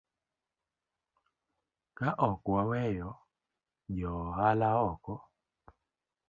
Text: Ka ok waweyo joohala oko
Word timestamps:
Ka 1.97 2.07
ok 2.29 2.41
waweyo 2.53 3.09
joohala 3.95 4.69
oko 4.89 5.13